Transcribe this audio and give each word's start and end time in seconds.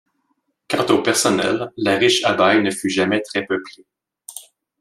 Quant 0.67 0.87
au 0.87 1.03
personnel, 1.03 1.69
la 1.77 1.95
riche 1.95 2.23
abbaye 2.23 2.63
ne 2.63 2.71
fut 2.71 2.89
jamais 2.89 3.21
très 3.21 3.45
peuplée. 3.45 3.85